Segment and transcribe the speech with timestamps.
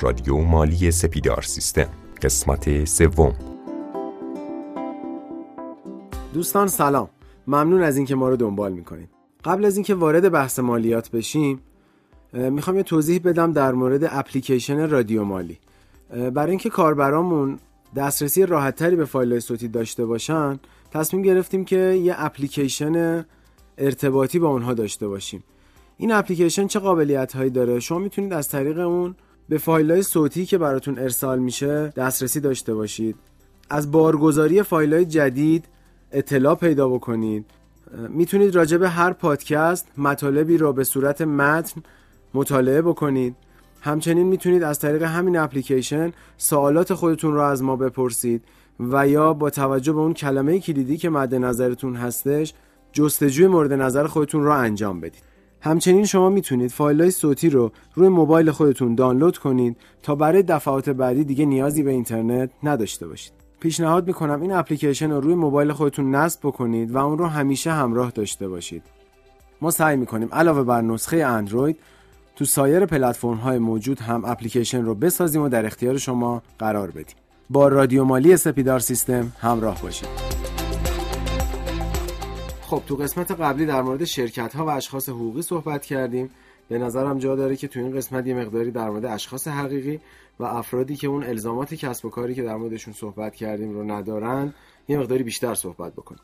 [0.00, 1.88] رادیو مالی سپیدار سیستم.
[2.22, 3.34] قسمت سوم.
[6.34, 7.08] دوستان سلام.
[7.46, 9.08] ممنون از اینکه ما رو دنبال می‌کنید.
[9.44, 11.60] قبل از اینکه وارد بحث مالیات بشیم
[12.32, 15.58] می‌خوام یه توضیح بدم در مورد اپلیکیشن رادیو مالی.
[16.34, 17.58] برای اینکه کاربرامون
[17.96, 20.58] دسترسی راحتتری به فایل صوتی داشته باشن
[20.90, 23.24] تصمیم گرفتیم که یه اپلیکیشن
[23.78, 25.44] ارتباطی با اونها داشته باشیم.
[25.96, 29.14] این اپلیکیشن چه قابلیت هایی داره؟ شما می‌تونید از طریق اون
[29.48, 33.16] به فایل های صوتی که براتون ارسال میشه دسترسی داشته باشید.
[33.70, 35.64] از بارگذاری فایل های جدید
[36.12, 37.44] اطلاع پیدا بکنید.
[38.08, 41.82] می‌تونید راجع به هر پادکست مطالبی را به صورت متن
[42.34, 43.36] مطالعه بکنید.
[43.80, 48.44] همچنین می‌تونید از طریق همین اپلیکیشن سوالات خودتون را از ما بپرسید
[48.80, 52.54] و یا با توجه به اون کلمه کلیدی که مد نظرتون هستش
[52.92, 55.27] جستجوی مورد نظر خودتون را انجام بدید.
[55.60, 60.90] همچنین شما می‌تونید فایل های صوتی رو روی موبایل خودتون دانلود کنید تا برای دفعات
[60.90, 63.32] بعدی دیگه نیازی به اینترنت نداشته باشید.
[63.60, 68.10] پیشنهاد می‌کنم این اپلیکیشن رو روی موبایل خودتون نصب بکنید و اون رو همیشه همراه
[68.10, 68.82] داشته باشید.
[69.60, 71.78] ما سعی می‌کنیم علاوه بر نسخه اندروید
[72.36, 77.16] تو سایر پلتفرم های موجود هم اپلیکیشن رو بسازیم و در اختیار شما قرار بدیم.
[77.50, 80.47] با رادیو مالی سپیدار سیستم همراه باشید.
[82.68, 86.30] خب تو قسمت قبلی در مورد شرکت ها و اشخاص حقوقی صحبت کردیم.
[86.68, 90.00] به نظرم جا داره که تو این قسمت یه مقداری در مورد اشخاص حقیقی
[90.40, 94.54] و افرادی که اون الزامات کسب و کاری که در موردشون صحبت کردیم رو ندارن
[94.88, 96.20] یه مقداری بیشتر صحبت بکنیم.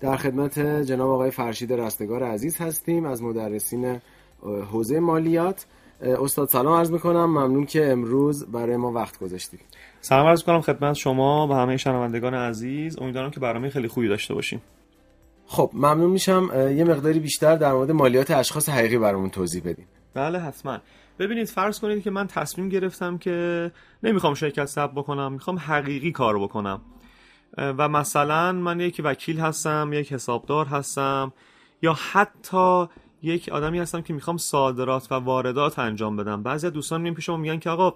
[0.00, 4.00] در خدمت جناب آقای فرشید رستگار عزیز هستیم از مدرسین
[4.42, 5.66] حوزه مالیات.
[6.00, 7.24] استاد سلام عرض می‌کنم.
[7.24, 9.60] ممنون که امروز برای ما وقت گذاشتید
[10.00, 12.98] سلام عرض کنم خدمت شما و همه شنوندگان عزیز.
[12.98, 14.62] امیدوارم که برنامه خیلی خوبی داشته باشیم.
[15.46, 16.50] خب ممنون میشم.
[16.54, 19.86] یه مقداری بیشتر در مورد مالیات اشخاص حقیقی برامون توضیح بدین.
[20.14, 20.78] بله حتما.
[21.18, 23.70] ببینید فرض کنید که من تصمیم گرفتم که
[24.02, 26.80] نمی‌خوام شرکت ثبت بکنم می‌خوام حقیقی کار بکنم.
[27.56, 31.32] و مثلا من یک وکیل هستم یک حسابدار هستم
[31.82, 32.86] یا حتی
[33.22, 36.42] یک آدمی هستم که می‌خوام صادرات و واردات انجام بدم.
[36.42, 37.94] بعضی دوستان میان پیش میگن که آقا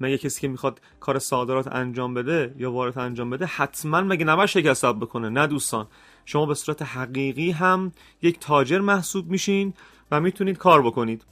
[0.00, 4.72] مگه کسی که می‌خواد کار صادرات انجام بده یا واردات انجام بده حتما مگه نباید
[4.72, 5.86] ثبت بکنه؟ نه دوستان.
[6.24, 7.92] شما به صورت حقیقی هم
[8.22, 9.74] یک تاجر محسوب میشین
[10.10, 11.24] و می‌تونید کار بکنید.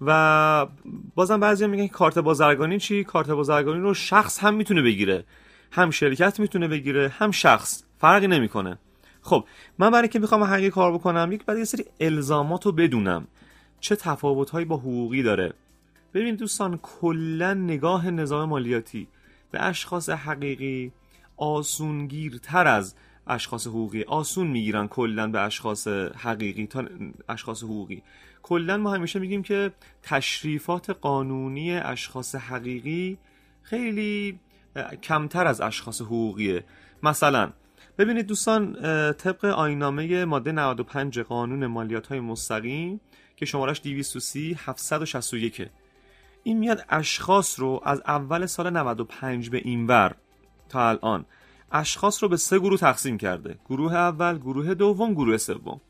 [0.00, 0.66] و
[1.14, 5.24] بازم بعضی میگن کارت بازرگانی چی؟ کارت بازرگانی رو شخص هم می‌تونه بگیره.
[5.70, 7.82] هم شرکت می‌تونه بگیره هم شخص.
[7.98, 8.78] فرقی نمی‌کنه.
[9.22, 9.44] خب
[9.78, 13.26] من برای که می‌خوام حقیقی کار بکنم یک بعد یه سری الزامات رو بدونم.
[13.80, 15.52] چه تفاوتهایی با حقوقی داره؟
[16.14, 19.08] ببین دوستان کلا نگاه نظام مالیاتی
[19.50, 20.92] به اشخاص حقیقی
[21.36, 22.94] آسونگیرتر از
[23.26, 24.02] اشخاص حقوقی.
[24.02, 26.84] آسون می‌گیرن کلا به اشخاص حقیقی تا
[27.28, 28.02] اشخاص حقوقی.
[28.42, 29.72] کلا ما همیشه میگیم که
[30.02, 33.18] تشریفات قانونی اشخاص حقیقی
[33.62, 34.38] خیلی
[35.02, 36.64] کمتر از اشخاص حقوقیه.
[37.02, 37.52] مثلا
[37.98, 38.72] ببینید دوستان
[39.12, 43.00] طبق آینامه ماده 95 قانون مالیات های مستقیم
[43.36, 45.68] که شمارش 230 761
[46.42, 50.14] این میاد اشخاص رو از اول سال 95 به اینور
[50.68, 51.24] تا الان.
[51.72, 53.58] اشخاص رو به سه گروه تقسیم کرده.
[53.68, 55.80] گروه اول گروه دوم گروه سوم.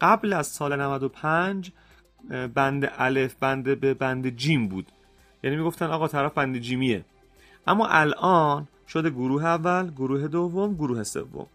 [0.00, 1.72] قبل از سال 95
[2.54, 4.86] بند الف بند به بند جیم بود.
[5.42, 7.04] یعنی می‌گفتن آقا طرف بند جیمیه.
[7.66, 11.46] اما الان شده گروه اول گروه دوم گروه سوم.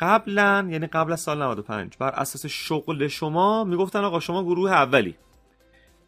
[0.00, 5.14] قبلا یعنی قبل از سال 95 بر اساس شغل شما می‌گفتن آقا شما گروه اولی.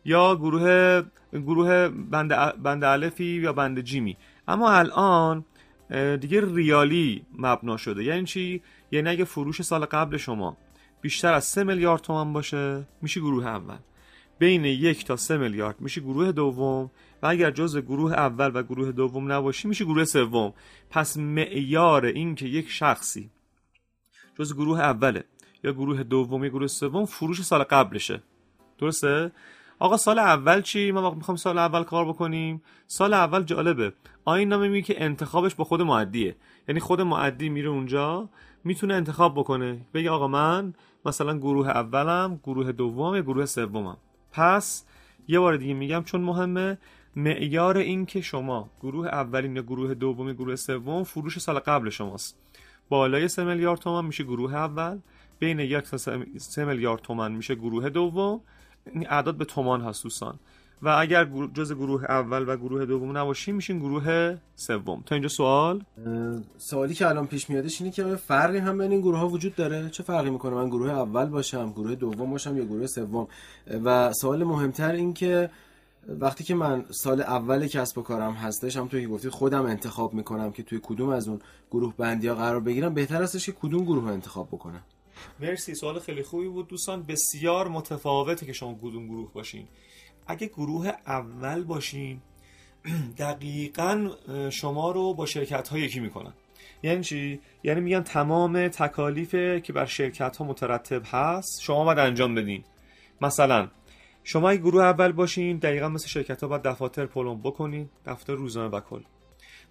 [0.05, 1.03] یا گروه
[1.33, 4.17] گروه بند, بند الفی یا بند جیمی.
[4.49, 5.45] اما الان
[6.21, 8.05] دیگه ریالی مبنا شده.
[8.05, 10.57] یعنی چی؟ یعنی اگه فروش سال قبل شما
[11.01, 13.79] بیشتر از 3 میلیارد تومان باشه میشه گروه اول.
[14.39, 16.91] بین یک تا سه میلیارد میشه گروه دوم
[17.23, 20.55] و اگر جزء گروه اول و گروه دوم نباشی میشه گروه سوم.
[20.91, 23.31] پس معیار این که یک شخصی
[24.39, 25.25] جز گروه اوله
[25.65, 28.23] یا گروه دوم یا گروه سوم فروش سال قبلشه.
[28.79, 29.33] درسته؟
[29.83, 32.63] آقا سال اول چی؟ ما می‌خوام سال اول کار بکنیم.
[32.87, 33.93] سال اول جالبه.
[34.25, 36.37] آین نامه میگه که انتخابش با خود معدیه.
[36.69, 38.29] یعنی خود معدی میره اونجا
[38.65, 39.87] می‌تونه انتخاب بکنه.
[39.95, 40.75] بگه آقا من
[41.07, 43.97] مثلا گروه اولم گروه دوم یا گروه سومم.
[44.33, 44.85] پس
[45.29, 46.79] یه بار دیگه میگم چون مهمه
[47.17, 52.39] معیار این که شما گروه اولین یا گروه دوم گروه سوم فروش سال قبل شماست.
[52.89, 54.99] بالای 3 میلیارد تومان میشه گروه اول
[55.39, 55.97] بین یک تا
[56.39, 58.41] 3 میلیارد تومان میشه گروه دوم.
[59.11, 60.39] اعداد به تومان هست دوستان.
[60.83, 65.03] و اگر جز گروه اول و گروه دوم نباشیم میشین گروه سوم.
[65.07, 65.85] تا اینجا سوال؟
[66.57, 69.91] سوالی که الان پیش میادش اینه که فرقی هم بین این گروه ها وجود داره؟
[69.91, 73.29] چه فرقی می‌کنه؟ من گروه اول باشم گروه دوم باشم یا گروه سوم؟
[73.85, 75.51] و سوال مهمتر این که
[76.09, 80.53] وقتی که من سال اول کسب و کارم هستش هم توی گفتی خودم انتخاب می‌کنم
[80.53, 81.41] که توی کدوم از اون
[81.71, 84.83] گروه بندی ها قرار بگیرم بهتر هستش که کدوم گروه انتخاب بکنم.
[85.41, 86.69] مرسی سوال خیلی خوبی بود.
[86.69, 89.69] دوستان بسیار متفاوته که شما کدوم گروه باشین.
[90.27, 92.21] اگه گروه اول باشین
[93.19, 94.11] دقیقا
[94.51, 96.33] شما رو با شرکت ها یکی می‌کنن.
[96.83, 102.35] یعنی چی؟ یعنی میگن تمام تکالیف که بر شرکت ها مترتب هست شما باید انجام
[102.35, 102.65] بدین.
[103.21, 103.69] مثلا
[104.25, 108.69] شما اگه گروه اول باشین دقیقا مثل شرکت ها باید دفاتر پلم بکنین دفتر روزانه
[108.69, 109.03] و کل.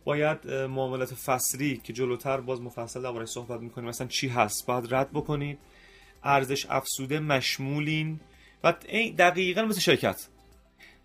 [0.03, 5.11] باید معاملات فصلی که جلوتر باز مفصل درباره صحبت می‌کنیم مثلا چی هست؟ باید رد
[5.11, 5.59] بکنید.
[6.23, 8.19] ارزش افسوده مشمولین.
[8.63, 8.73] و
[9.17, 10.27] دقیقا مثل شرکت.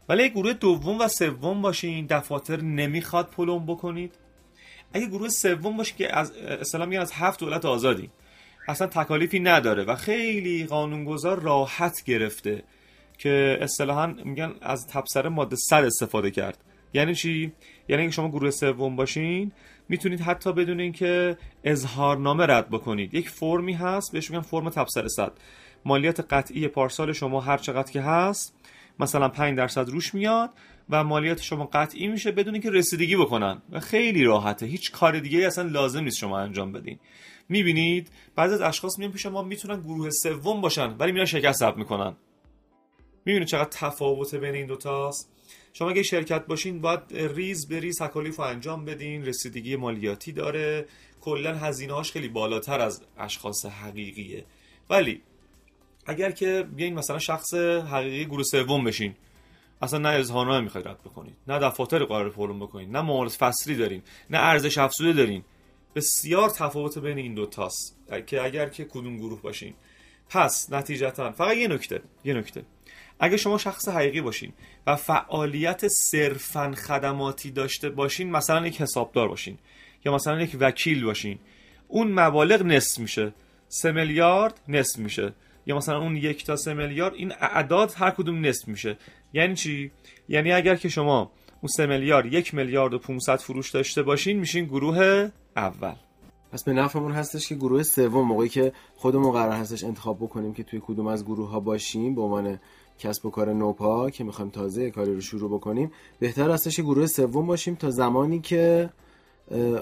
[0.09, 4.15] ولی گروه دوم و سوم باشین دفاتر نمی‌خواد پلم بکنید.
[4.93, 6.33] اگه گروه سوم باشه که از
[6.75, 8.11] میگن از هفت دولت آزادی.
[8.69, 12.65] اصلا تکالیفی نداره و خیلی قانونگذار راحت گرفته
[13.19, 16.59] که اصطلاحا میگن از تبصره ماده 100 استفاده کرد.
[16.93, 17.53] یعنی چی؟
[17.89, 19.53] یعنی اگه شما گروه سوم باشین
[19.89, 23.15] می‌تونید حتی بدون اینکه اظهارنامه رد بکنید.
[23.15, 25.33] یک فرمی هست بهش میگن فرم تبصره 100
[25.85, 28.55] مالیات قطعی پارسال شما هر چقدر که هست
[29.01, 30.51] مثلا 5 درصد روش میاد
[30.91, 33.63] و مالیات شما قطعی میشه بدون اینکه رسیدگی بکنن.
[33.73, 34.67] و خیلی راحته.
[34.67, 36.99] هیچ کار دیگه اصلا لازم نیست شما انجام بدین.
[37.49, 41.77] می‌بینید؟ بعضی از اشخاص میان پیش ما می‌تونن گروه سوم باشن ولی میرن شرکت ثبت
[41.77, 42.17] می‌کنن.
[43.25, 45.36] می‌بینید چقدر تفاوت بین این دوتاست؟
[45.79, 50.87] شما اگه شرکت باشین باید ریز به ریز تکالیف انجام بدین رسیدگی مالیاتی داره.
[51.21, 54.45] کلا هزینه هاش خیلی بالاتر از اشخاص حقیقیه.
[54.91, 55.23] ولی
[56.07, 59.15] اگر که بیاین مثلا شخص حقیقی گروه سوم بشین
[59.83, 64.03] اصلا نه اظهارنامه می‌خواید رد بکنید نه دفاتر قرار پرون بکنید نه معاملات فصلی دارین
[64.31, 65.43] نه ارزش افزوده دارین.
[65.95, 67.97] بسیار تفاوت بین این دو تاست.
[68.27, 69.75] که اگر که کدوم گروه باشین.
[70.29, 72.63] پس نتیجتا فقط یه نکته یه نکته.
[73.21, 74.53] اگه شما شخص حقیقی باشین
[74.87, 79.59] و فعالیت صرفا خدماتی داشته باشین مثلا یک حسابدار باشین
[80.05, 81.39] یا مثلا یک وکیل باشین
[81.89, 83.33] اون مبالغ نصف میشه.
[83.69, 85.33] سه میلیارد نصف میشه.
[85.67, 88.97] یا مثلا اون یک تا سه میلیارد این اعداد هر کدوم نصف میشه.
[89.33, 89.91] یعنی چی؟
[90.29, 94.65] یعنی اگر که شما اون سه میلیارد یک میلیارد و 500 فروش داشته باشین میشین
[94.65, 95.95] گروه اول.
[96.57, 100.63] پس به نفعمون هستش که گروه سوم موقعی که خودمون قرار هستش انتخاب بکنیم که
[100.63, 102.59] توی کدوم از گروه ها باشیم به عنوان
[102.99, 107.07] کسب و کار نوپا که می‌خوایم تازه کاری رو شروع بکنیم بهتر هستش که گروه
[107.07, 108.91] سوم باشیم تا زمانی که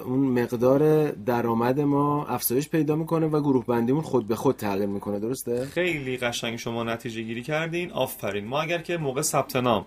[0.05, 5.19] اون مقدار درآمد ما افزایش پیدا می‌کنه و گروه بندیمون خود به خود تغییر می‌کنه
[5.19, 7.91] درسته؟ خیلی قشنگ شما نتیجه گیری کردین.
[7.91, 8.45] آفرین.
[8.45, 9.85] ما اگر که موقع ثبت نام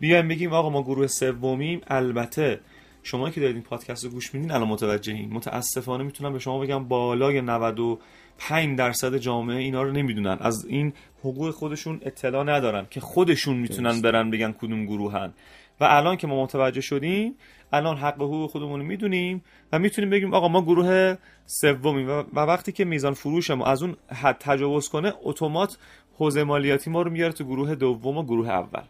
[0.00, 2.60] بیایم بگیم آقا ما گروه سومیم البته
[3.02, 5.32] شما که دارید این پادکست رو گوش میدین الان متوجهین.
[5.32, 10.36] متاسفانه می‌تونم به شما بگم بالای 95 درصد جامعه اینا رو نمی‌دونن.
[10.40, 15.32] از این حقوق خودشون اطلاع ندارن که خودشون می‌تونن برن بگن کدوم گروهن.
[15.80, 17.34] و الان که ما متوجه شدیم
[17.72, 19.42] الان حق حقوق خودمون رو می‌دونیم
[19.72, 23.96] و می‌تونیم بگیم آقا ما گروه سومیم و وقتی که میزان فروش ما از اون
[24.08, 25.78] حد تجاوز کنه اتومات
[26.18, 28.82] حوزه مالیاتی ما رو میاره تو گروه دوم و گروه اول.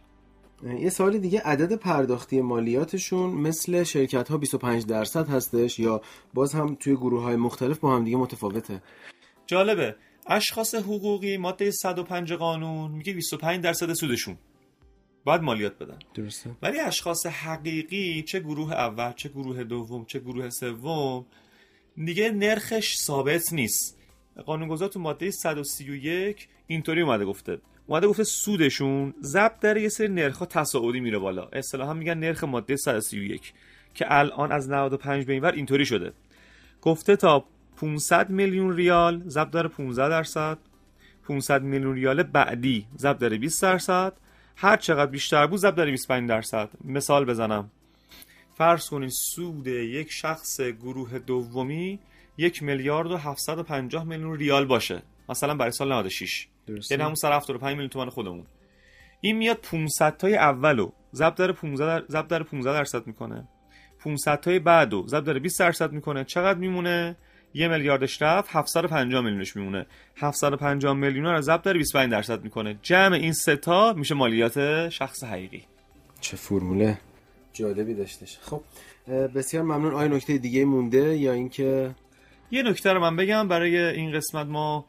[0.63, 6.01] یه سوالی دیگه عدد پرداختی مالیاتشون مثل شرکت ها 25 درصد هستش یا
[6.33, 8.81] باز هم توی گروه های مختلف با هم دیگه متفاوته؟
[9.47, 9.95] جالبه.
[10.27, 14.37] اشخاص حقوقی ماده 105 قانون میگه 25 درصد سودشون.
[15.23, 15.99] باید مالیات بدن.
[16.13, 16.49] درسته.
[16.61, 21.25] ولی اشخاص حقیقی چه گروه اول چه گروه دوم چه گروه سوم
[22.05, 24.00] دیگه نرخش ثابت نیست.
[24.41, 27.57] قانونگذار تو ماده 131 اینطوری اومده گفته.
[27.87, 31.45] اومده گفته سودشون ضبط در یه سری نرخ تصاعدی میره بالا.
[31.53, 33.53] اصطلاحا میگن نرخ ماده 131
[33.93, 36.13] که الان از 95 به اینور اینطوری شده.
[36.81, 37.45] گفته تا
[37.75, 40.57] 500 میلیون ریال ضبط داره 15 درصد.
[41.27, 44.13] 500 میلیون ریال بعدی ضبط داره 20 درصد.
[44.55, 46.69] هر چقدر بیشتر بود ضبط داره 25 درصد.
[46.83, 47.71] مثال بزنم.
[48.57, 51.99] فرض کنید سود یک شخص گروه دومی
[52.41, 55.01] یک میلیارد و 750 میلیون ریال باشه.
[55.29, 56.47] مثلا برای سال 96
[56.91, 58.45] یعنی همون سر 75 میلیون تومان خودمون.
[59.21, 63.47] این میاد 500 تای اولو ضبط داره 15 ضبط داره 15 درصد می‌کنه.
[63.99, 65.07] 500 تای بعدو.
[65.07, 66.23] ضبط داره 20 درصد می‌کنه.
[66.23, 67.15] چقدر میمونه؟
[67.53, 69.85] یه میلیاردش رفت 750 میلیونش میمونه.
[70.15, 72.79] 750 میلیون رو ضبط داره 25 درصد می‌کنه.
[72.81, 75.63] جمع این سه تا میشه مالیات شخص حقیقی.
[76.21, 76.97] چه فرموله.
[77.53, 78.37] جالبی داشتش.
[78.41, 78.61] خب
[79.35, 79.93] بسیار ممنون.
[79.93, 81.95] آیا نکته دیگه مونده یا اینکه
[82.51, 84.85] یه نکته رو من بگم برای این قسمت ما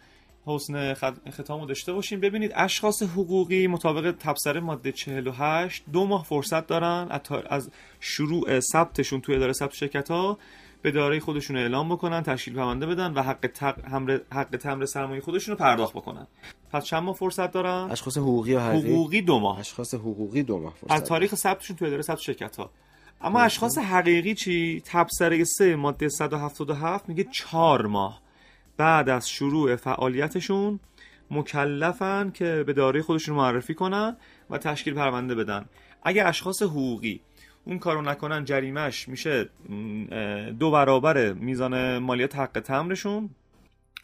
[0.47, 0.95] حسن
[1.31, 2.21] ختام رو داشته باشیم.
[2.21, 9.35] ببینید اشخاص حقوقی مطابق تبصره ماده 48 دو ماه فرصت دارن از شروع ثبتشون توی
[9.37, 10.39] اداره ثبت شرکت ها
[10.83, 15.53] به دارایی خودشون اعلام بکنن تشکیل پرونده بدن و حق تمر حق تمر سرمایه خودشون
[15.53, 16.27] رو پرداخت بکنن.
[16.73, 19.59] پس چند ماه فرصت دارن؟ اشخاص حقوقی و حقوقی؟ دو ماه.
[19.59, 22.71] اشخاص حقوقی دو ماه فرصت از تاریخ ثبتشون تو اداره ثبت شرکت ها
[23.25, 28.23] اما اشخاص حقیقی چی؟ تبصره 3 ماده 177 میگه چهار ماه.
[28.77, 30.81] بعد از شروع فعالیتشون
[31.31, 34.17] مکلفن که به دارایی خودشون معرفی کنن
[34.51, 35.65] و تشکیل پرونده بدن.
[36.03, 37.21] اگه اشخاص حقوقی
[37.65, 39.49] اون کارو نکنن جریمش میشه
[40.59, 43.31] دو برابر میزان مالیات حق تمرشون.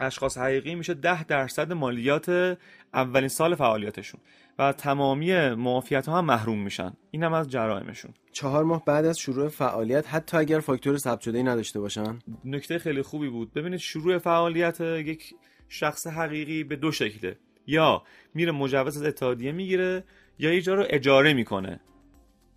[0.01, 2.59] اشخاص حقیقی میشه ده درصد مالیات
[2.95, 4.21] اولین سال فعالیتشون
[4.59, 6.93] و تمامی معافیت ها هم محروم میشن.
[7.11, 8.15] این هم از جرائمشون.
[8.33, 12.79] چهار ماه بعد از شروع فعالیت حتی اگر فاکتور ثبت شده ای نداشته باشن؟ نکته
[12.79, 13.55] خیلی خوبی بود.
[13.55, 15.35] ببینید شروع فعالیت یک
[15.69, 17.39] شخص حقیقی به دو شکله.
[17.67, 18.03] یا
[18.35, 20.05] میره مجوز از اتحادیه می‌گیره
[20.39, 21.81] یا یه جا رو اجاره می‌کنه.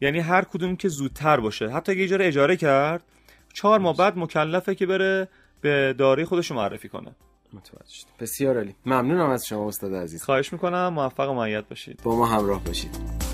[0.01, 1.69] یعنی هر کدوم که زودتر باشه.
[1.69, 3.03] حتی اگه یه جا رو اجاره کرد
[3.53, 5.27] چهار ماه بعد مکلفه که بره
[5.61, 7.15] به داری خودش معرفی کنه.
[7.53, 8.75] متوجه شد بسیار عالی.
[8.85, 10.23] ممنونم از شما استاد عزیز.
[10.23, 10.87] خواهش می‌کنم.
[10.87, 11.99] موفق و معید باشید.
[12.03, 13.30] با ما همراه باشید.